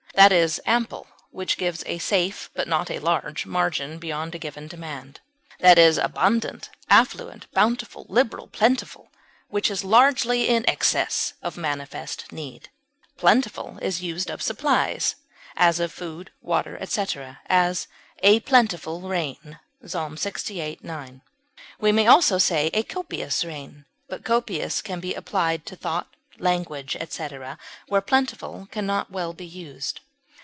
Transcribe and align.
That 0.13 0.33
is 0.33 0.61
ample 0.67 1.07
which 1.31 1.57
gives 1.57 1.83
a 1.87 1.97
safe, 1.97 2.51
but 2.53 2.67
not 2.67 2.91
a 2.91 2.99
large, 2.99 3.47
margin 3.47 3.97
beyond 3.97 4.35
a 4.35 4.39
given 4.39 4.67
demand; 4.67 5.19
that 5.61 5.79
is 5.79 5.97
abundant, 5.97 6.69
affluent, 6.89 7.51
bountiful, 7.53 8.05
liberal, 8.07 8.47
plentiful, 8.47 9.09
which 9.47 9.71
is 9.71 9.83
largely 9.85 10.47
in 10.49 10.69
excess 10.69 11.33
of 11.41 11.57
manifest 11.57 12.31
need. 12.31 12.69
Plentiful 13.17 13.79
is 13.81 14.03
used 14.03 14.29
of 14.29 14.43
supplies, 14.43 15.15
as 15.55 15.79
of 15.79 15.91
food, 15.91 16.29
water, 16.39 16.77
etc.; 16.79 17.39
as, 17.47 17.87
"a 18.19 18.41
plentiful 18.41 19.01
rain," 19.01 19.57
Ps. 19.83 19.95
lxviii, 19.95 20.83
9. 20.83 21.21
We 21.79 21.91
may 21.91 22.05
also 22.05 22.37
say 22.37 22.67
a 22.73 22.83
copious 22.83 23.43
rain; 23.43 23.85
but 24.07 24.23
copious 24.25 24.83
can 24.83 24.99
be 24.99 25.15
applied 25.15 25.65
to 25.67 25.75
thought, 25.75 26.13
language, 26.37 26.95
etc., 26.99 27.57
where 27.87 28.01
plentiful 28.01 28.67
can 28.71 28.85
not 28.85 29.09
well 29.09 29.33
be 29.33 29.45
used. 29.47 30.01